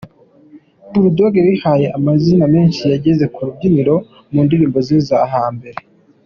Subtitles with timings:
[0.89, 3.95] Bull Dog wihaye amazina menshi yageze ku rubyiniro
[4.31, 5.79] mu ndirimbo ze zo hambere.